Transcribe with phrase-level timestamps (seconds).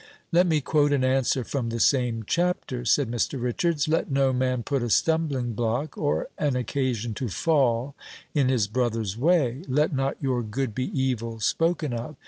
[0.31, 3.39] "Let me quote an answer from the same chapter," said Mr.
[3.39, 3.87] Richards.
[3.87, 7.93] "'Let no man put a stumbling block, or an occasion to fall,
[8.33, 12.15] in his brother's way; let not your good be evil spoken of.